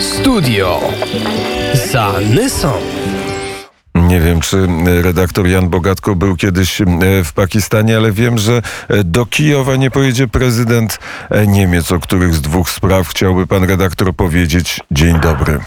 Studio 0.00 0.80
Zanysą. 1.74 2.72
Nie 3.94 4.20
wiem, 4.20 4.40
czy 4.40 4.56
redaktor 5.02 5.46
Jan 5.46 5.68
Bogatko 5.68 6.14
był 6.14 6.36
kiedyś 6.36 6.80
e, 6.80 6.84
w 7.24 7.32
Pakistanie, 7.34 7.96
ale 7.96 8.12
wiem, 8.12 8.38
że 8.38 8.52
e, 8.52 8.60
do 9.04 9.26
Kijowa 9.26 9.76
nie 9.76 9.90
pojedzie 9.90 10.28
prezydent 10.28 10.98
e, 11.30 11.46
Niemiec, 11.46 11.92
o 11.92 11.98
których 11.98 12.34
z 12.34 12.40
dwóch 12.40 12.68
spraw 12.68 13.08
chciałby 13.08 13.46
pan 13.46 13.64
redaktor 13.64 14.14
powiedzieć. 14.14 14.80
Dzień 14.90 15.20
dobry. 15.20 15.58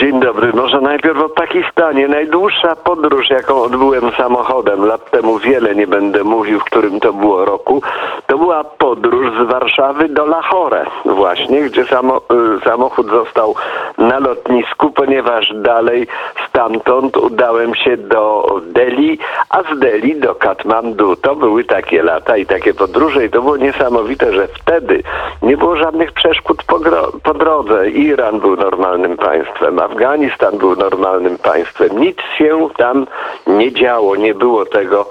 Dzień 0.00 0.20
dobry. 0.20 0.52
Może 0.52 0.80
najpierw 0.80 1.18
o 1.18 1.28
Pakistanie. 1.28 2.08
Najdłuższa 2.08 2.76
podróż, 2.76 3.30
jaką 3.30 3.62
odbyłem 3.62 4.10
samochodem, 4.16 4.84
lat 4.84 5.10
temu 5.10 5.38
wiele 5.38 5.74
nie 5.74 5.86
będę 5.86 6.24
mówił, 6.24 6.60
w 6.60 6.64
którym 6.64 7.00
to 7.00 7.12
było 7.12 7.44
roku, 7.44 7.82
to 8.26 8.38
była 8.38 8.64
podróż 9.02 9.30
z 9.34 9.50
Warszawy 9.50 10.08
do 10.08 10.26
Lahore 10.26 10.86
właśnie, 11.04 11.62
gdzie 11.62 11.84
samo, 11.84 12.20
y, 12.56 12.64
samochód 12.64 13.10
został 13.10 13.54
na 13.98 14.18
lotnisku, 14.18 14.90
ponieważ 14.90 15.52
dalej 15.54 16.06
stamtąd 16.48 17.16
udałem 17.16 17.74
się 17.74 17.96
do 17.96 18.54
Delhi, 18.66 19.18
a 19.50 19.62
z 19.62 19.78
Delhi 19.78 20.20
do 20.20 20.34
Katmandu. 20.34 21.16
To 21.16 21.36
były 21.36 21.64
takie 21.64 22.02
lata 22.02 22.36
i 22.36 22.46
takie 22.46 22.74
podróże 22.74 23.24
i 23.24 23.30
to 23.30 23.42
było 23.42 23.56
niesamowite, 23.56 24.32
że 24.32 24.48
wtedy 24.48 25.02
nie 25.42 25.56
było 25.56 25.76
żadnych 25.76 26.12
przeszkód 26.12 26.64
gro- 26.90 27.12
po 27.22 27.34
drodze. 27.34 27.90
Iran 27.90 28.40
był 28.40 28.56
normalnym 28.56 29.16
państwem, 29.16 29.78
Afganistan 29.78 30.58
był 30.58 30.76
normalnym 30.76 31.38
państwem. 31.38 32.00
Nic 32.00 32.16
się 32.38 32.68
tam 32.76 33.06
nie 33.46 33.72
działo, 33.72 34.16
nie 34.16 34.34
było 34.34 34.66
tego, 34.66 35.06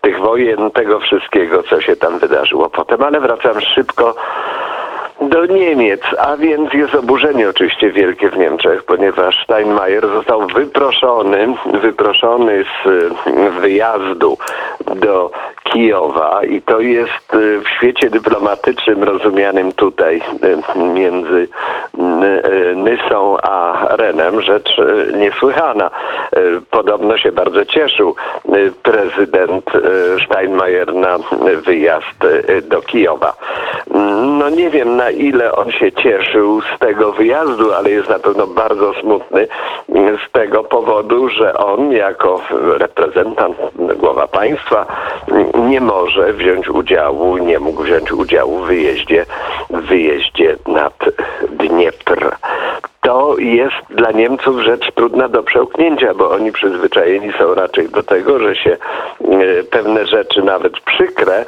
tych 0.00 0.20
wojen, 0.20 0.70
tego 0.70 1.00
wszystkiego, 1.00 1.62
co 1.62 1.80
się 1.80 1.96
tam 1.96 2.18
wydarzyło 2.18 2.70
potem. 2.70 3.02
Ale 3.02 3.20
wracam 3.20 3.60
szybko 3.60 4.14
do 5.20 5.46
Niemiec, 5.46 6.00
a 6.18 6.36
więc 6.36 6.72
jest 6.72 6.94
oburzenie 6.94 7.48
oczywiście 7.48 7.90
wielkie 7.90 8.30
w 8.30 8.38
Niemczech, 8.38 8.84
ponieważ 8.84 9.44
Steinmeier 9.44 10.08
został 10.08 10.46
wyproszony, 10.46 11.54
wyproszony 11.80 12.64
z 12.84 13.14
wyjazdu 13.60 14.38
do 14.96 15.30
Kijowa 15.74 16.44
i 16.44 16.62
to 16.62 16.80
jest 16.80 17.34
y, 17.34 17.60
w 17.60 17.68
świecie 17.68 18.10
dyplomatycznym 18.10 19.04
rozumianym 19.04 19.72
tutaj 19.72 20.22
y, 20.44 20.78
między 20.78 21.48
y, 21.98 22.76
Nysą 22.76 23.36
a 23.42 23.86
Renem 23.96 24.40
rzecz 24.40 24.76
niesłychana. 25.16 25.90
Podobno 26.70 27.18
się 27.18 27.32
bardzo 27.32 27.64
cieszył 27.64 28.14
prezydent 28.82 29.64
Steinmeier 30.26 30.94
na 30.94 31.18
wyjazd 31.64 32.26
do 32.62 32.82
Kijowa. 32.82 33.34
No 34.38 34.50
nie 34.50 34.70
wiem 34.70 34.96
na 34.96 35.10
ile 35.10 35.52
on 35.52 35.72
się 35.72 35.92
cieszył 35.92 36.60
z 36.60 36.78
tego 36.78 37.12
wyjazdu, 37.12 37.72
ale 37.72 37.90
jest 37.90 38.08
na 38.08 38.18
pewno 38.18 38.46
bardzo 38.46 38.94
smutny 39.00 39.46
z 40.28 40.32
tego 40.32 40.64
powodu, 40.64 41.28
że 41.28 41.54
on 41.54 41.92
jako 41.92 42.40
reprezentant, 42.78 43.56
głowa 43.96 44.28
państwa 44.28 44.86
nie 45.68 45.80
może 45.80 46.32
wziąć 46.32 46.68
udziału, 46.68 47.36
nie 47.36 47.58
mógł 47.58 47.82
wziąć 47.82 48.12
udziału 48.12 48.58
w 48.58 48.66
wyjeździe, 48.66 49.26
w 49.70 49.80
wyjeździe 49.80 50.56
nad 50.66 50.98
Dniepr. 51.50 52.36
To 53.00 53.34
jest 53.38 53.76
dla 53.90 54.10
Niemców 54.10 54.60
rzecz 54.60 54.92
trudna 54.94 55.28
do 55.28 55.42
przełknięcia, 55.42 56.14
bo 56.14 56.30
oni 56.30 56.52
przyzwyczajeni 56.52 57.32
są 57.38 57.54
raczej 57.54 57.88
do 57.88 58.02
tego, 58.02 58.38
że 58.38 58.56
się 58.56 58.70
e, 58.70 59.64
pewne 59.70 60.06
rzeczy, 60.06 60.42
nawet 60.42 60.80
przykre, 60.80 61.44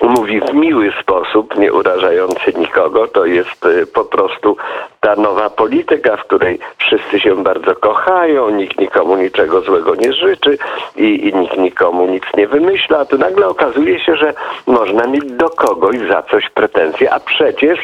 mówi 0.00 0.40
w 0.40 0.54
miły 0.54 0.92
sposób, 1.02 1.58
nie 1.58 1.72
urażający 1.72 2.52
nikogo. 2.58 3.08
To 3.08 3.26
jest 3.26 3.66
e, 3.66 3.86
po 3.86 4.04
prostu 4.04 4.56
ta 5.00 5.16
nowa 5.16 5.50
polityka, 5.50 6.16
w 6.16 6.24
której 6.24 6.58
wszyscy 6.78 7.20
się 7.20 7.42
bardzo 7.42 7.74
kochają, 7.74 8.50
nikt 8.50 8.80
nikomu 8.80 9.16
niczego 9.16 9.60
złego 9.60 9.94
nie 9.94 10.12
życzy 10.12 10.58
i, 10.96 11.28
i 11.28 11.34
nikt 11.34 11.58
nikomu 11.58 12.06
nic 12.06 12.24
nie 12.36 12.48
wymyśla. 12.48 12.98
A 12.98 13.04
tu 13.04 13.18
nagle 13.18 13.48
okazuje 13.48 14.00
się, 14.00 14.16
że 14.16 14.34
można 14.66 15.06
mieć 15.06 15.24
do 15.24 15.50
kogoś 15.50 15.96
za 16.10 16.22
coś 16.22 16.50
pretensje, 16.50 17.12
a 17.12 17.20
przecież 17.20 17.78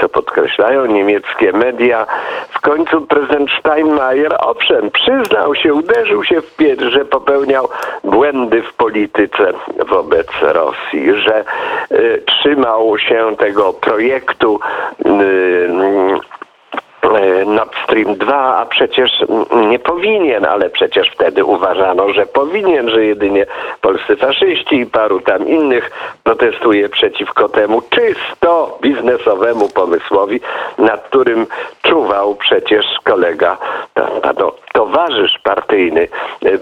co 0.00 0.08
podkreślają 0.08 0.86
niemieckie 0.86 1.52
media, 1.52 2.06
w 2.50 2.60
końcu 2.60 3.00
prezydent 3.00 3.50
Steinmeier, 3.60 4.36
owszem, 4.40 4.90
przyznał 4.90 5.54
się, 5.54 5.74
uderzył 5.74 6.24
się 6.24 6.40
w 6.40 6.56
pierś, 6.56 6.82
że 6.92 7.04
popełniał 7.04 7.68
błędy 8.04 8.62
w 8.62 8.74
polityce 8.74 9.52
wobec 9.86 10.28
Rosji, 10.42 11.14
że 11.14 11.44
y, 11.92 12.22
trzymał 12.26 12.98
się 12.98 13.36
tego 13.38 13.72
projektu 13.72 14.60
y, 15.06 15.08
Nord 17.46 17.72
Stream 17.84 18.14
2, 18.14 18.56
a 18.56 18.66
przecież 18.66 19.10
nie 19.68 19.78
powinien, 19.78 20.44
ale 20.44 20.70
przecież 20.70 21.10
wtedy 21.14 21.44
uważano, 21.44 22.12
że 22.12 22.26
powinien, 22.26 22.90
że 22.90 23.04
jedynie 23.04 23.46
polscy 23.80 24.16
faszyści 24.16 24.80
i 24.80 24.86
paru 24.86 25.20
tam 25.20 25.48
innych 25.48 25.90
protestuje 26.22 26.88
przeciwko 26.88 27.48
temu 27.48 27.82
czysto 27.90 28.78
biznesowemu 28.82 29.68
pomysłowi, 29.68 30.40
nad 30.78 31.08
którym 31.08 31.46
czuwał 31.82 32.34
przecież 32.34 32.86
kolega, 33.04 33.56
no, 34.38 34.52
towarzysz 34.72 35.38
partyjny 35.42 36.08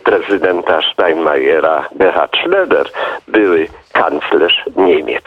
prezydenta 0.05 0.81
Steinmeiera, 0.93 1.89
Gerhard 1.93 2.33
Schröder, 2.37 2.85
były 3.29 3.69
kanclerz 3.93 4.65
Niemiec. 4.77 5.25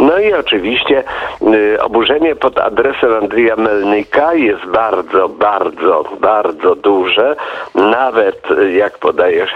No 0.00 0.18
i 0.18 0.32
oczywiście 0.32 1.04
y, 1.42 1.82
oburzenie 1.82 2.36
pod 2.36 2.58
adresem 2.58 3.14
Andrija 3.14 3.56
Melnika 3.56 4.34
jest 4.34 4.66
bardzo, 4.66 5.28
bardzo, 5.28 6.04
bardzo 6.20 6.74
duże. 6.74 7.36
Nawet, 7.74 8.50
y, 8.50 8.72
jak 8.72 8.98
podaje 8.98 9.44
y, 9.44 9.48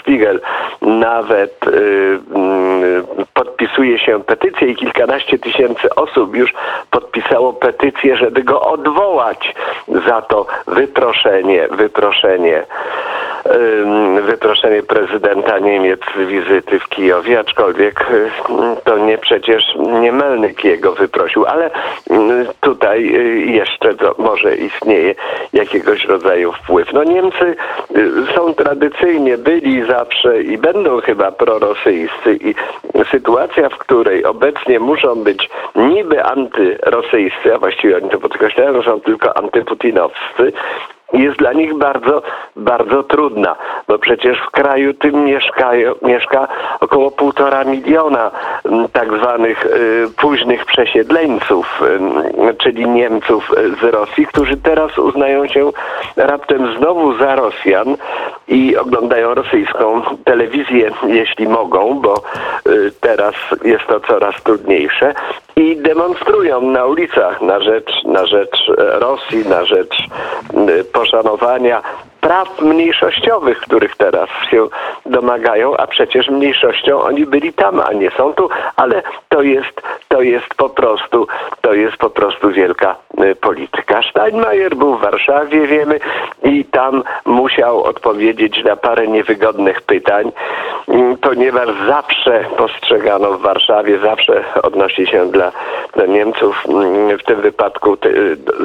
Spiegel, 0.00 0.40
nawet 0.82 1.66
y, 1.66 1.70
y, 1.70 3.02
podpisuje 3.34 3.98
się 3.98 4.22
petycję 4.24 4.68
i 4.68 4.76
kilkanaście 4.76 5.38
tysięcy 5.38 5.94
osób 5.94 6.36
już 6.36 6.54
podpisało 6.90 7.52
petycję, 7.52 8.16
żeby 8.16 8.42
go 8.42 8.60
odwołać 8.60 9.54
za 10.06 10.22
to 10.22 10.46
wyproszenie, 10.66 11.68
wyproszenie 11.70 12.64
wyproszenie 14.22 14.82
prezydenta 14.82 15.58
Niemiec 15.58 16.00
z 16.16 16.28
wizyty 16.28 16.80
w 16.80 16.88
Kijowie, 16.88 17.40
aczkolwiek 17.40 18.06
to 18.84 18.98
nie 18.98 19.18
przecież 19.18 19.64
nie 20.00 20.12
Melnyk 20.12 20.64
jego 20.64 20.92
wyprosił, 20.92 21.46
ale 21.46 21.70
tutaj 22.60 23.12
jeszcze 23.46 23.94
to 23.94 24.14
może 24.18 24.56
istnieje 24.56 25.14
jakiegoś 25.52 26.04
rodzaju 26.04 26.52
wpływ. 26.52 26.92
No 26.92 27.04
Niemcy 27.04 27.56
są 28.34 28.54
tradycyjnie, 28.54 29.38
byli 29.38 29.86
zawsze 29.86 30.42
i 30.42 30.58
będą 30.58 31.00
chyba 31.00 31.32
prorosyjscy 31.32 32.38
i 32.40 32.54
sytuacja, 33.10 33.68
w 33.68 33.78
której 33.78 34.24
obecnie 34.24 34.80
muszą 34.80 35.14
być 35.14 35.50
niby 35.74 36.24
antyrosyjscy, 36.24 37.54
a 37.54 37.58
właściwie 37.58 37.96
oni 37.96 38.10
to 38.10 38.18
podkreślają, 38.18 38.82
że 38.82 38.90
są 38.90 39.00
tylko 39.00 39.36
antyputinowscy, 39.36 40.52
jest 41.14 41.38
dla 41.38 41.52
nich 41.52 41.74
bardzo, 41.74 42.22
bardzo 42.56 43.02
trudna, 43.02 43.56
bo 43.88 43.98
przecież 43.98 44.38
w 44.38 44.50
kraju 44.50 44.94
tym 44.94 45.24
mieszkają, 45.24 45.94
mieszka 46.02 46.48
około 46.80 47.10
półtora 47.10 47.64
miliona 47.64 48.30
tak 48.92 49.18
zwanych 49.18 49.66
y, 49.66 50.06
późnych 50.16 50.64
przesiedleńców, 50.64 51.82
y, 52.50 52.54
czyli 52.54 52.88
Niemców 52.88 53.50
z 53.80 53.84
Rosji, 53.84 54.26
którzy 54.26 54.56
teraz 54.56 54.98
uznają 54.98 55.46
się 55.46 55.70
raptem 56.16 56.76
znowu 56.76 57.14
za 57.14 57.36
Rosjan 57.36 57.96
i 58.48 58.76
oglądają 58.76 59.34
rosyjską 59.34 60.02
telewizję, 60.24 60.90
jeśli 61.06 61.48
mogą, 61.48 62.00
bo 62.00 62.14
y, 62.68 62.92
teraz 63.00 63.34
jest 63.64 63.86
to 63.86 64.00
coraz 64.00 64.42
trudniejsze 64.42 65.14
i 65.56 65.76
demonstrują 65.76 66.60
na 66.60 66.84
ulicach 66.84 67.42
na 67.42 67.60
rzecz, 67.60 68.04
na 68.04 68.26
rzecz 68.26 68.56
Rosji, 68.76 69.48
na 69.48 69.64
rzecz 69.64 69.96
poszanowania 70.92 71.82
praw 72.24 72.60
mniejszościowych, 72.60 73.60
których 73.60 73.96
teraz 73.96 74.28
się 74.50 74.68
domagają, 75.06 75.76
a 75.76 75.86
przecież 75.86 76.28
mniejszością 76.28 77.00
oni 77.00 77.26
byli 77.26 77.52
tam, 77.52 77.80
a 77.80 77.92
nie 77.92 78.10
są 78.10 78.32
tu, 78.32 78.48
ale 78.76 79.02
to 79.28 79.42
jest, 79.42 79.82
to 80.08 80.22
jest 80.22 80.54
po 80.56 80.68
prostu, 80.68 81.26
to 81.60 81.74
jest 81.74 81.96
po 81.96 82.10
prostu 82.10 82.50
wielka 82.50 82.96
polityka. 83.40 84.00
Steinmeier 84.10 84.76
był 84.76 84.96
w 84.96 85.00
Warszawie, 85.00 85.66
wiemy, 85.66 86.00
i 86.44 86.64
tam 86.64 87.02
musiał 87.26 87.82
odpowiedzieć 87.82 88.64
na 88.64 88.76
parę 88.76 89.08
niewygodnych 89.08 89.82
pytań, 89.82 90.32
mm, 90.88 91.16
ponieważ 91.16 91.68
zawsze 91.86 92.44
postrzegano 92.56 93.30
w 93.30 93.40
Warszawie, 93.40 93.98
zawsze 93.98 94.44
odnosi 94.62 95.06
się 95.06 95.30
dla, 95.30 95.43
dla 95.94 96.06
Niemców, 96.06 96.64
mm, 96.68 97.18
w 97.18 97.22
tym 97.22 97.40
wypadku 97.40 97.96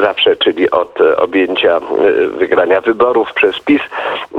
zawsze, 0.02 0.36
czyli 0.36 0.72
od 0.72 1.02
objęcia 1.18 1.78
y, 1.78 2.28
wygrania 2.28 2.81
wyborów 2.81 3.34
przez 3.34 3.60
PiS, 3.60 3.81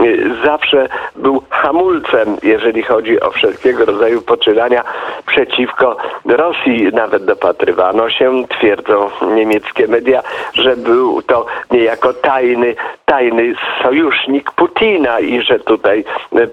y, 0.02 0.30
zawsze 0.44 0.88
był 1.16 1.42
hamulcem, 1.50 2.36
jeżeli 2.42 2.82
chodzi 2.82 3.20
o 3.20 3.30
wszelkiego 3.30 3.84
rodzaju 3.84 4.22
poczynania 4.22 4.84
przeciwko 5.26 5.96
Rosji. 6.24 6.88
Nawet 6.92 7.24
dopatrywano 7.24 8.10
się, 8.10 8.44
twierdzą 8.48 9.10
niemieckie 9.34 9.88
media, 9.88 10.22
że 10.54 10.76
był 10.76 11.22
to 11.22 11.46
niejako 11.70 12.12
tajny, 12.12 12.74
tajny 13.04 13.54
sojusznik 13.82 14.50
Putina 14.50 15.20
i 15.20 15.42
że 15.42 15.58
tutaj 15.58 16.04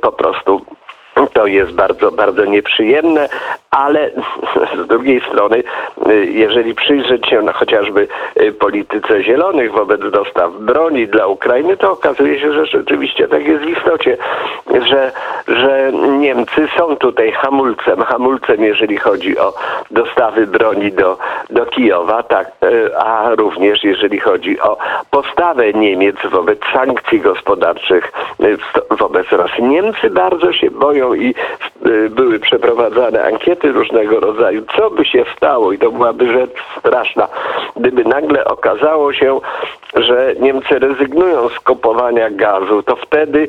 po 0.02 0.12
prostu 0.12 0.62
to 1.34 1.48
jest 1.48 1.72
bardzo, 1.72 2.12
bardzo 2.12 2.46
nieprzyjemne, 2.46 3.30
ale 3.72 4.12
z 4.84 4.88
drugiej 4.88 5.22
strony, 5.22 5.64
y, 6.10 6.26
jeżeli 6.26 6.76
przyjrzeć 6.76 7.28
się 7.28 7.42
na 7.42 7.54
chociażby 7.54 8.08
y, 8.42 8.52
polityce 8.52 9.24
zielonych 9.24 9.72
wobec 9.72 10.02
dostaw 10.12 10.52
broni 10.60 11.08
dla 11.08 11.28
Ukrainy, 11.28 11.78
to 11.78 11.92
okazuje 11.92 12.40
się, 12.40 12.54
że 12.54 12.66
rzeczywiście 12.66 13.28
tak 13.28 13.48
jest 13.48 13.64
w 13.64 13.70
istocie, 13.70 14.18
że, 14.86 15.12
że 15.48 15.92
Niemcy 15.94 16.68
są 16.78 16.96
tutaj 16.96 17.32
hamulcem, 17.32 18.02
hamulcem 18.02 18.64
jeżeli 18.64 18.98
chodzi 18.98 19.40
o 19.40 19.54
dostawy 19.92 20.48
broni 20.48 20.92
do, 20.92 21.18
do 21.50 21.66
Kijowa, 21.66 22.24
tak, 22.24 22.52
y, 22.64 22.98
a 22.98 23.36
również 23.36 23.84
jeżeli 23.84 24.20
chodzi 24.20 24.60
o 24.60 24.78
postawę 25.12 25.74
Niemiec 25.74 26.16
wobec 26.32 26.60
sankcji 26.74 27.20
gospodarczych 27.20 28.12
wobec 28.90 29.32
Rosji. 29.32 29.64
Niemcy 29.64 30.10
bardzo 30.10 30.54
się 30.54 30.72
boją 30.72 31.14
i 31.14 31.36
były 32.10 32.40
przeprowadzane 32.40 33.24
ankiety 33.24 33.72
różnego 33.72 34.20
rodzaju. 34.20 34.64
Co 34.76 34.90
by 34.90 35.06
się 35.06 35.26
stało, 35.38 35.72
i 35.72 35.78
to 35.78 35.92
byłaby 35.92 36.32
rzecz 36.32 36.64
straszna, 36.80 37.28
gdyby 37.76 38.04
nagle 38.04 38.46
okazało 38.46 39.14
się, 39.14 39.40
że 39.94 40.36
Niemcy 40.40 40.80
rezygnują 40.80 41.50
z 41.50 41.60
kupowania 41.60 42.30
gazu, 42.30 42.84
to 42.84 42.96
wtedy 42.96 43.48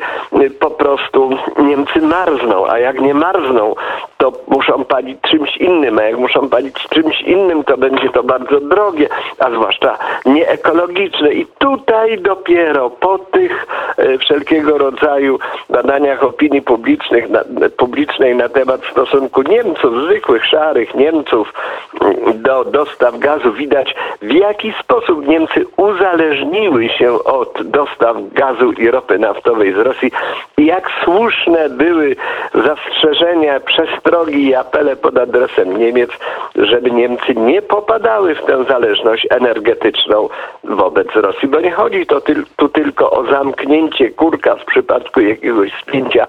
po 0.60 0.70
prostu 0.70 1.17
Niemcy 1.58 2.00
marzną, 2.00 2.66
a 2.66 2.78
jak 2.78 3.00
nie 3.00 3.14
marzną, 3.14 3.74
to 4.18 4.32
muszą 4.48 4.84
palić 4.84 5.18
czymś 5.20 5.56
innym, 5.56 5.98
a 5.98 6.02
jak 6.02 6.18
muszą 6.18 6.48
palić 6.48 6.74
czymś 6.74 7.20
innym, 7.20 7.64
to 7.64 7.76
będzie 7.76 8.10
to 8.10 8.22
bardzo 8.22 8.60
drogie, 8.60 9.08
a 9.38 9.50
zwłaszcza 9.50 9.98
nieekologiczne. 10.26 11.32
I 11.32 11.46
tutaj 11.58 12.18
dopiero 12.18 12.90
po 12.90 13.18
tych 13.18 13.66
y, 13.98 14.18
wszelkiego 14.18 14.78
rodzaju 14.78 15.38
badaniach 15.70 16.24
opinii 16.24 16.62
publicznych, 16.62 17.30
na, 17.30 17.40
publicznej 17.76 18.36
na 18.36 18.48
temat 18.48 18.80
stosunku 18.90 19.42
Niemców, 19.42 19.94
zwykłych, 20.04 20.46
szarych 20.46 20.94
Niemców 20.94 21.52
mm, 22.00 22.42
do 22.42 22.64
dostaw 22.64 23.18
gazu 23.18 23.52
widać, 23.52 23.94
w 24.22 24.32
jaki 24.32 24.72
sposób 24.82 25.26
Niemcy 25.26 25.66
uzależniły 25.76 26.88
się 26.88 27.24
od 27.24 27.62
dostaw 27.62 28.16
gazu 28.32 28.72
i 28.72 28.90
ropy 28.90 29.18
naftowej 29.18 29.72
z 29.72 29.76
Rosji 29.76 30.10
i 30.56 30.66
jak 30.66 30.90
słuszne 31.04 31.68
były 31.68 32.16
zastrzeżenia, 32.54 33.60
przestrogi 34.08 34.48
i 34.48 34.54
apele 34.54 34.96
pod 34.96 35.18
adresem 35.18 35.78
Niemiec, 35.78 36.10
żeby 36.54 36.90
Niemcy 36.90 37.34
nie 37.34 37.62
popadały 37.62 38.34
w 38.34 38.44
tę 38.44 38.64
zależność 38.64 39.26
energetyczną 39.30 40.28
wobec 40.64 41.08
Rosji, 41.14 41.48
bo 41.48 41.60
nie 41.60 41.70
chodzi 41.70 42.06
to 42.06 42.20
tu 42.56 42.68
tylko 42.68 43.10
o 43.10 43.26
zamknięcie 43.26 44.10
kurka 44.10 44.56
w 44.56 44.64
przypadku 44.64 45.20
jakiegoś 45.20 45.72
spięcia 45.82 46.26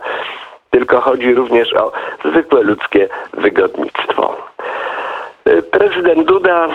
tylko 0.69 1.01
chodzi 1.01 1.33
również 1.33 1.73
o 1.73 1.91
zwykłe 2.25 2.63
ludzkie 2.63 3.09
wygodnictwo. 3.33 4.48
Y, 5.47 5.61
prezydent 5.61 6.27
Duda 6.27 6.67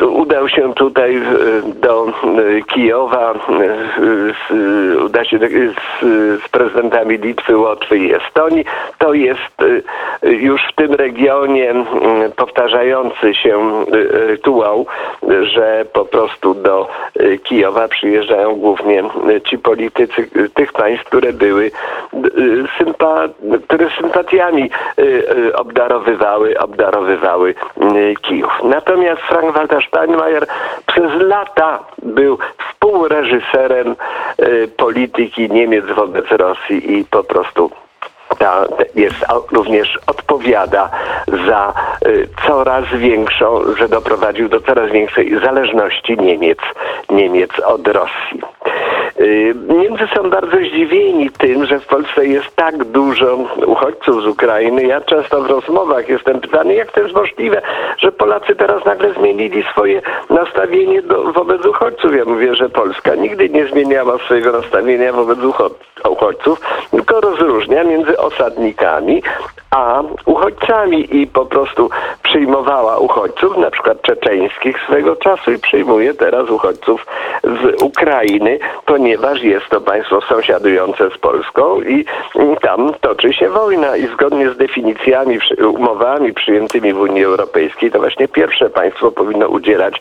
y, 0.00 0.06
udał 0.06 0.48
się 0.48 0.74
tutaj 0.74 1.22
do 1.80 2.06
Kijowa, 2.66 3.34
uda 5.04 5.24
się 5.24 5.38
z, 5.38 6.48
prezydentami 6.48 7.18
Litwy, 7.18 7.56
Łotwy 7.56 7.98
i 7.98 8.14
Estonii. 8.14 8.64
To 8.98 9.14
jest 9.14 9.56
już 10.22 10.62
w 10.72 10.74
tym 10.74 10.94
regionie 10.94 11.74
powtarzający 12.36 13.34
się 13.34 13.84
rytuał, 14.10 14.86
że 15.42 15.84
po 15.92 16.04
prostu 16.04 16.54
do 16.54 16.88
Kijowa 17.42 17.88
przyjeżdżają 17.88 18.54
głównie 18.54 19.02
ci 19.44 19.58
politycy 19.58 20.28
tych 20.54 20.72
państw, 20.72 21.04
które 21.04 21.32
były 21.32 21.70
sympa, 22.78 23.28
które 23.64 23.88
sympatiami 24.00 24.70
obdarowywały, 25.54 26.58
obdarowywały 26.58 27.54
Kijów. 28.22 28.52
Natomiast 28.64 29.22
Frank-Walter 29.22 29.82
Steinmeier 29.88 30.46
przez 30.86 31.22
lata 31.22 31.78
był 32.02 32.38
współreżyserem 32.58 33.96
y, 34.40 34.68
polityki 34.76 35.50
Niemiec 35.50 35.84
wobec 35.86 36.26
Rosji 36.30 36.98
i 36.98 37.04
po 37.04 37.24
prostu 37.24 37.70
ta 38.38 38.64
jest 38.94 39.24
również 39.52 39.98
odpowiada 40.06 40.90
za 41.46 41.74
y, 42.06 42.28
coraz 42.46 42.84
większą, 42.94 43.74
że 43.78 43.88
doprowadził 43.88 44.48
do 44.48 44.60
coraz 44.60 44.90
większej 44.90 45.40
zależności 45.40 46.18
Niemiec, 46.18 46.58
Niemiec 47.10 47.60
od 47.60 47.88
Rosji. 47.88 48.42
Y, 49.22 49.54
Niemcy 49.68 50.04
są 50.16 50.30
bardzo 50.30 50.56
zdziwieni 50.56 51.30
tym, 51.30 51.66
że 51.66 51.80
w 51.80 51.86
Polsce 51.86 52.26
jest 52.26 52.56
tak 52.56 52.84
dużo 52.84 53.38
uchodźców 53.66 54.22
z 54.22 54.26
Ukrainy. 54.26 54.84
Ja 54.84 55.00
często 55.00 55.42
w 55.42 55.46
rozmowach 55.46 56.08
jestem 56.08 56.40
pytany, 56.40 56.74
jak 56.74 56.92
to 56.92 57.00
jest 57.00 57.14
możliwe, 57.14 57.62
że 57.98 58.12
Polacy 58.12 58.56
teraz 58.56 58.84
nagle 58.84 59.12
zmienili 59.12 59.62
swoje 59.62 60.02
nastawienie 60.30 61.02
do, 61.02 61.32
wobec 61.32 61.66
uchodźców. 61.66 62.16
Ja 62.16 62.24
mówię, 62.24 62.54
że 62.54 62.68
Polska 62.68 63.14
nigdy 63.14 63.48
nie 63.48 63.66
zmieniała 63.66 64.18
swojego 64.18 64.52
nastawienia 64.52 65.12
wobec 65.12 65.38
uchodźców, 66.08 66.60
tylko 66.90 67.20
rozróżnia 67.52 67.84
między 67.84 68.18
osadnikami 68.18 69.22
a 69.72 70.02
uchodźcami 70.26 71.16
i 71.16 71.26
po 71.26 71.46
prostu 71.46 71.90
przyjmowała 72.22 72.98
uchodźców, 72.98 73.56
na 73.56 73.70
przykład 73.70 74.02
czeczeńskich 74.02 74.76
swego 74.86 75.16
czasu 75.16 75.52
i 75.52 75.58
przyjmuje 75.58 76.14
teraz 76.14 76.50
uchodźców 76.50 77.06
z 77.44 77.82
Ukrainy, 77.82 78.58
ponieważ 78.86 79.42
jest 79.42 79.68
to 79.68 79.80
państwo 79.80 80.20
sąsiadujące 80.20 81.10
z 81.10 81.18
Polską 81.18 81.80
i 81.80 82.04
tam 82.60 82.94
toczy 83.00 83.32
się 83.32 83.48
wojna 83.48 83.96
i 83.96 84.06
zgodnie 84.06 84.50
z 84.50 84.56
definicjami, 84.56 85.38
umowami 85.64 86.32
przyjętymi 86.32 86.92
w 86.92 87.00
Unii 87.00 87.24
Europejskiej, 87.24 87.90
to 87.90 87.98
właśnie 87.98 88.28
pierwsze 88.28 88.70
państwo 88.70 89.10
powinno 89.10 89.48
udzielać 89.48 90.00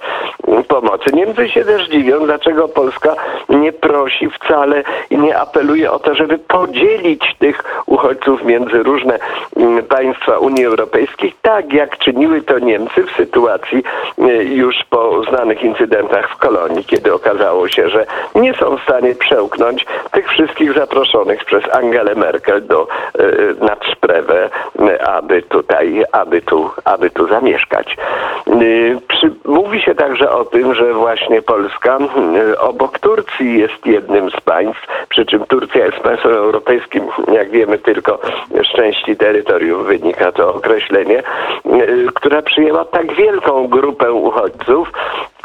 pomocy. 0.67 1.13
Niemcy 1.13 1.49
się 1.49 1.65
też 1.65 1.89
dziwią, 1.89 2.25
dlaczego 2.25 2.67
Polska 2.67 3.15
nie 3.49 3.73
prosi 3.73 4.29
wcale 4.29 4.83
i 5.09 5.17
nie 5.17 5.37
apeluje 5.37 5.91
o 5.91 5.99
to, 5.99 6.15
żeby 6.15 6.37
podzielić 6.37 7.35
tych 7.41 7.63
uchodźców 7.85 8.43
między 8.43 8.83
różne 8.83 9.19
mm, 9.57 9.83
państwa 9.83 10.37
Unii 10.37 10.65
Europejskiej, 10.65 11.33
tak 11.41 11.73
jak 11.73 11.97
czyniły 11.97 12.41
to 12.41 12.59
Niemcy 12.59 13.03
w 13.03 13.11
sytuacji 13.11 13.83
y, 14.19 14.43
już 14.43 14.75
po 14.89 15.23
znanych 15.23 15.63
incydentach 15.63 16.29
w 16.29 16.37
kolonii, 16.37 16.85
kiedy 16.85 17.13
okazało 17.13 17.67
się, 17.67 17.89
że 17.89 18.05
nie 18.35 18.53
są 18.53 18.77
w 18.77 18.83
stanie 18.83 19.15
przełknąć 19.15 19.85
tych 20.11 20.29
wszystkich 20.29 20.73
zaproszonych 20.73 21.45
przez 21.45 21.63
Angelę 21.75 22.15
Merkel 22.15 22.67
do, 22.67 22.87
y, 23.19 23.55
nad 23.61 23.85
Szprewę, 23.85 24.49
y, 24.79 25.03
aby 25.05 25.41
tutaj, 25.41 26.03
aby 26.11 26.41
tu, 26.41 26.69
aby 26.85 27.09
tu 27.09 27.27
zamieszkać. 27.27 27.97
Przy, 29.07 29.31
mówi 29.45 29.81
się 29.81 29.95
także 29.95 30.31
o 30.31 30.45
tym, 30.45 30.75
że 30.75 30.93
właśnie 30.93 31.41
Polska 31.41 31.97
obok 32.59 32.99
Turcji 32.99 33.59
jest 33.59 33.85
jednym 33.85 34.31
z 34.31 34.41
państw, 34.41 34.87
przy 35.09 35.25
czym 35.25 35.45
Turcja 35.45 35.85
jest 35.85 35.97
państwem 35.97 36.33
europejskim, 36.33 37.03
jak 37.33 37.51
wiemy, 37.51 37.77
tylko 37.77 38.19
z 38.51 38.75
części 38.75 39.17
terytorium 39.17 39.83
wynika 39.83 40.31
to 40.31 40.53
określenie, 40.53 41.23
która 42.13 42.41
przyjęła 42.41 42.85
tak 42.85 43.13
wielką 43.13 43.67
grupę 43.67 44.11
uchodźców, 44.11 44.91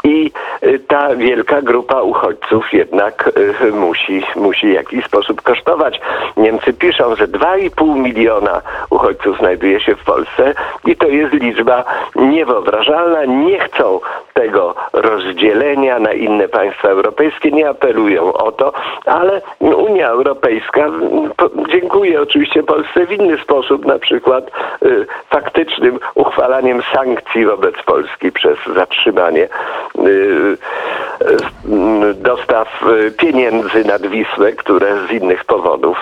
i 0.07 0.31
y, 0.63 0.79
ta 0.79 1.15
wielka 1.15 1.61
grupa 1.61 2.01
uchodźców 2.01 2.73
jednak 2.73 3.29
y, 3.61 3.71
musi, 3.71 4.23
musi 4.35 4.67
w 4.67 4.73
jakiś 4.73 5.05
sposób 5.05 5.41
kosztować. 5.41 5.99
Niemcy 6.37 6.73
piszą, 6.73 7.15
że 7.15 7.27
2,5 7.27 7.95
miliona 7.95 8.61
uchodźców 8.89 9.37
znajduje 9.37 9.79
się 9.79 9.95
w 9.95 10.03
Polsce 10.03 10.53
i 10.85 10.95
to 10.95 11.07
jest 11.07 11.33
liczba 11.33 11.83
niewyobrażalna. 12.15 13.25
Nie 13.25 13.59
chcą 13.59 13.99
żadnego 14.37 14.75
rozdzielenia 14.93 15.99
na 15.99 16.13
inne 16.13 16.47
państwa 16.47 16.87
europejskie, 16.87 17.51
nie 17.51 17.69
apelują 17.69 18.33
o 18.33 18.51
to, 18.51 18.73
ale 19.05 19.41
Unia 19.59 20.07
Europejska 20.07 20.85
mm, 20.85 21.31
dziękuję 21.69 22.21
oczywiście 22.21 22.63
Polsce 22.63 23.05
w 23.05 23.11
inny 23.11 23.37
sposób, 23.37 23.85
na 23.85 23.99
przykład 23.99 24.51
y, 24.85 25.05
faktycznym 25.29 25.99
uchwalaniem 26.15 26.81
sankcji 26.93 27.45
wobec 27.45 27.75
Polski 27.85 28.31
przez 28.31 28.57
zatrzymanie 28.75 29.43
y, 29.43 30.57
dostaw 32.13 32.67
y, 32.83 33.11
pieniędzy 33.11 33.83
nad 33.85 34.07
Wisłę, 34.07 34.51
które 34.51 35.07
z 35.07 35.11
innych 35.11 35.45
powodów 35.45 35.97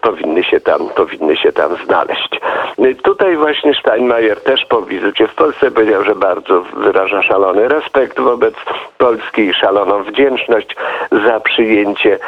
powinny 0.00 0.44
się 0.44 0.60
tam, 0.60 0.88
powinny 0.96 1.36
się 1.36 1.52
tam 1.52 1.76
znaleźć. 1.86 2.40
Y, 2.78 2.94
Tutaj 2.94 3.36
właśnie 3.36 3.74
Steinmeier 3.74 4.40
też 4.40 4.64
po 4.64 4.82
wizycie 4.82 5.28
w 5.28 5.34
Polsce 5.34 5.70
powiedział, 5.70 6.04
że 6.04 6.14
bardzo 6.14 6.60
wyraża 6.60 7.22
szalony 7.22 7.68
respekt 7.68 8.20
wobec 8.20 8.54
Polski 8.98 9.42
i 9.42 9.54
szaloną 9.54 10.02
wdzięczność 10.02 10.76
za 11.26 11.40
przyjęcie 11.40 12.18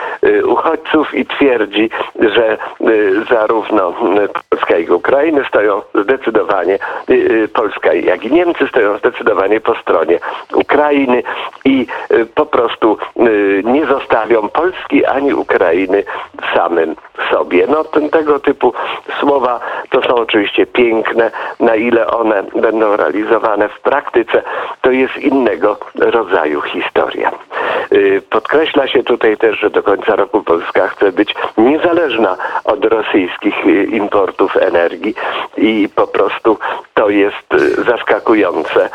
uchodźców 0.45 1.15
i 1.15 1.27
twierdzi, 1.27 1.91
że 2.21 2.59
zarówno 3.31 3.95
Polska 4.49 4.79
i 4.79 4.91
Ukrainy 4.91 5.45
stoją 5.49 5.83
zdecydowanie, 5.95 6.79
Polska 7.53 7.95
jak 7.95 8.25
i 8.25 8.33
Niemcy 8.33 8.69
stoją 8.69 8.99
zdecydowanie 8.99 9.61
po 9.61 9.75
stronie 9.75 10.19
Ukrainy 10.55 11.23
i 11.65 11.87
po 12.35 12.47
prostu 12.47 12.99
y, 13.17 13.63
nie 13.65 13.87
zostawią 13.87 14.49
Polski 14.49 15.05
ani 15.05 15.35
Ukrainy 15.35 16.05
samym 16.55 16.97
sobie. 17.31 17.67
No 17.67 17.85
ten, 17.85 18.11
tego 18.11 18.41
typu 18.41 18.73
słowa 19.21 19.61
to 19.91 20.03
są 20.03 20.15
oczywiście 20.15 20.67
piękne, 20.67 21.31
na 21.61 21.75
ile 21.77 22.07
one 22.07 22.43
będą 22.43 22.97
realizowane 22.97 23.69
w 23.69 23.81
praktyce, 23.81 24.43
to 24.81 24.91
jest 24.91 25.17
innego 25.17 25.77
rodzaju 25.95 26.61
historia. 26.61 27.33
Y, 27.93 28.23
Podkreśla 28.31 28.87
się 28.87 29.03
tutaj 29.03 29.37
też, 29.37 29.61
że 29.61 29.71
do 29.71 29.83
końca 29.83 30.17
roku 30.17 30.43
Polska 30.43 30.89
chce 30.89 31.13
być 31.13 31.35
niezależna 31.59 32.37
od 32.65 32.85
rosyjskich 32.85 33.67
y, 33.67 33.85
importów 33.85 34.57
energii 34.57 35.15
i 35.57 35.89
po 35.95 36.07
prostu 36.07 36.59
to 36.95 37.11
jest 37.11 37.55
zaskakujące. 37.87 38.89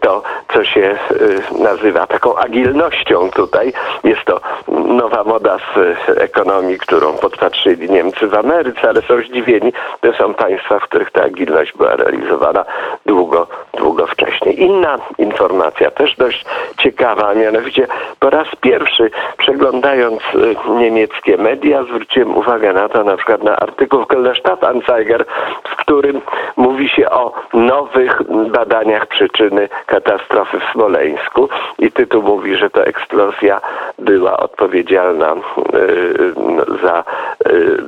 To, 0.00 0.22
co 0.52 0.64
się 0.64 0.98
y, 1.10 1.62
nazywa 1.62 2.06
taką 2.06 2.36
agilnością 2.36 3.30
tutaj, 3.30 3.72
jest 4.04 4.24
to 4.24 4.40
nowa 4.68 5.24
moda 5.24 5.58
z 5.58 5.76
y, 6.08 6.20
ekonomii, 6.20 6.78
którą 6.78 7.12
podpatrzyli 7.12 7.90
Niemcy 7.90 8.26
w 8.26 8.34
Ameryce, 8.34 8.88
ale 8.88 9.02
są 9.02 9.20
zdziwieni, 9.20 9.72
to 10.00 10.12
są 10.12 10.34
państwa, 10.34 10.78
w 10.78 10.82
których 10.82 11.10
ta 11.10 11.22
agilność 11.22 11.72
była 11.76 11.96
realizowana 11.96 12.64
długo, 13.06 13.46
długo 13.78 14.06
wcześniej. 14.06 14.62
Inna 14.62 14.98
informacja, 15.18 15.90
też 15.90 16.16
dość 16.16 16.44
ciekawa, 16.78 17.28
a 17.28 17.34
mianowicie 17.34 17.86
po 18.20 18.30
raz 18.30 18.48
pierwszy 18.60 19.10
przeglądając 19.38 20.20
y, 20.34 20.56
niemieckie 20.78 21.36
media 21.36 21.82
zwróciłem 21.82 22.36
uwagę 22.36 22.72
na 22.72 22.88
to, 22.88 23.04
na 23.04 23.16
przykład 23.16 23.42
na 23.42 23.56
artykuł 23.56 24.02
w 24.02 24.06
Kölner 24.06 25.24
w 25.68 25.76
którym 25.76 26.20
mówi 26.56 26.88
się 26.88 27.10
o 27.10 27.32
nowych 27.52 28.22
badaniach 28.50 29.06
przyczyny 29.06 29.68
katastrofy 29.86 30.60
w 30.60 30.72
Smoleńsku 30.72 31.48
i 31.78 31.92
tytuł 31.92 32.22
mówi, 32.22 32.56
że 32.56 32.70
to 32.70 32.86
eksplozja 32.86 33.60
była 33.98 34.36
odpowiedzialna 34.36 35.32
y, 35.32 36.32
no, 36.36 36.64
za 36.82 37.04
y, 37.46 37.82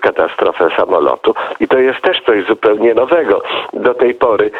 katastrofę 0.00 0.70
samolotu. 0.76 1.34
I 1.60 1.68
to 1.68 1.78
jest 1.78 2.00
też 2.00 2.22
coś 2.26 2.46
zupełnie 2.46 2.94
nowego 2.94 3.42
do 3.72 3.94
tej 3.94 4.14
pory. 4.14 4.50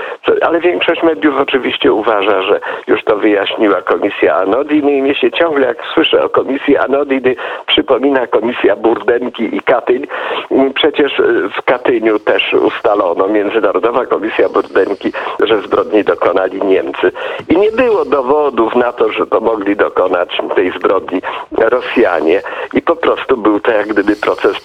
Ale 0.43 0.61
większość 0.61 1.03
mediów 1.03 1.41
oczywiście 1.41 1.93
uważa, 1.93 2.43
że 2.43 2.61
już 2.87 3.05
to 3.05 3.17
wyjaśniła 3.17 3.83
komisja 3.83 4.37
Anodiny 4.37 4.93
i 4.93 5.03
mnie 5.03 5.15
się 5.15 5.31
ciągle, 5.31 5.67
jak 5.67 5.79
słyszę 5.95 6.25
o 6.25 6.29
komisji 6.29 6.77
Anodiny, 6.77 7.37
przypomina 7.67 8.27
komisja 8.27 8.77
Burdenki 8.77 9.57
i 9.57 9.61
Katyń. 9.61 10.07
Mm, 10.51 10.73
Przecież 10.73 11.19
y, 11.19 11.49
w 11.59 11.63
Katyniu 11.63 12.19
też 12.19 12.55
ustalono, 12.55 13.29
Międzynarodowa 13.29 14.07
Komisja 14.07 14.49
Burdenki, 14.49 15.13
że 15.41 15.61
zbrodni 15.63 16.05
dokonali 16.05 16.63
Niemcy. 16.63 17.13
I 17.49 17.57
nie 17.57 17.73
było 17.73 18.05
dowodów 18.05 18.75
na 18.75 18.93
to, 18.93 19.13
że 19.13 19.27
to 19.27 19.41
mogli 19.41 19.77
dokonać 19.77 20.39
tej 20.55 20.71
zbrodni 20.71 21.23
Rosjanie. 21.59 22.43
I 22.75 22.83
po 22.83 22.97
prostu 22.97 23.37
był 23.37 23.61
to 23.61 23.71
jak 23.71 23.89
gdyby 23.89 24.17
proces 24.17 24.61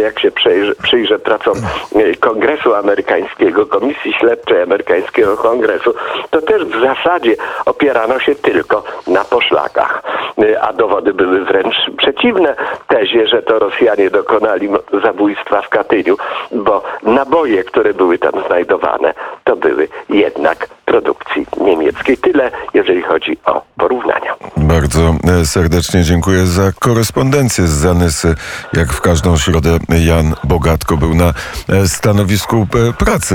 jak 0.00 0.20
się 0.20 0.30
przyjrzy, 0.30 0.74
przyjrzę 0.82 1.18
pracom 1.18 1.58
y, 1.96 2.16
Kongresu 2.16 2.74
Amerykańskiego, 2.74 3.66
Komisji 3.66 4.12
Śledczej 4.12 4.62
Amerykańskiego 4.62 5.36
Kongresu, 5.36 5.94
to 6.30 6.42
też 6.42 6.64
w 6.64 6.80
zasadzie 6.80 7.36
opierano 7.66 8.20
się 8.20 8.34
tylko 8.34 8.84
na 9.06 9.24
poszlakach. 9.24 10.02
Y, 10.42 10.60
A 10.60 10.72
dowody 10.72 11.14
były 11.14 11.44
wręcz 11.44 11.76
przeciwne 11.96 12.56
tezie, 12.88 13.26
że 13.26 13.42
to 13.42 13.58
Rosjanie 13.58 14.10
dokonali 14.10 14.68
zabójstwa 15.04 15.62
w 15.62 15.68
Katyniu, 15.68 16.16
bo 16.52 16.82
naboje, 17.02 17.64
które 17.64 17.94
były 17.94 18.18
tam 18.18 18.32
znajdowane, 18.46 19.14
to 19.44 19.56
były 19.56 19.88
jednak 20.08 20.68
produkcji 20.86 21.46
niemieckiej. 21.60 22.16
Tyle, 22.18 22.50
jeżeli 22.74 23.02
chodzi 23.02 23.38
o 23.44 23.62
porównania. 23.76 24.34
Bardzo 24.56 25.14
e, 25.40 25.46
serdecznie 25.46 26.02
dziękuję 26.02 26.46
za 26.46 26.72
korespondencję 26.78 27.66
z 27.66 27.70
Zanysy. 27.70 28.34
Jak 28.72 28.92
w 28.92 29.00
każdą 29.00 29.36
środę 29.36 29.78
Jan 30.06 30.34
Bogatko 30.44 30.96
był 30.96 31.14
na 31.14 31.34
e, 31.68 31.88
stanowisku 31.88 32.56
e, 32.56 32.92
pracy. 32.92 33.34